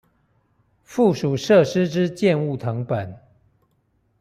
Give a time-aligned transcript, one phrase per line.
[0.81, 3.19] 附屬設施之建物謄本